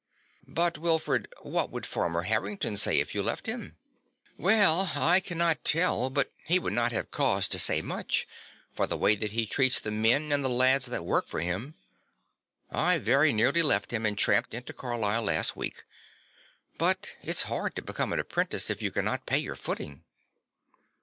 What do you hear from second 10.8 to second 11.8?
that work for him.